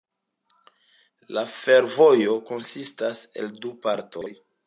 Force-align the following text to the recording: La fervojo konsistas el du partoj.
La 1.37 1.43
fervojo 1.51 2.35
konsistas 2.49 3.23
el 3.43 3.55
du 3.67 3.75
partoj. 3.87 4.27